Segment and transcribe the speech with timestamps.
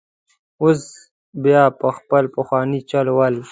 [0.63, 0.81] اوس
[1.43, 3.35] بیا په خپل پخواني چل ول.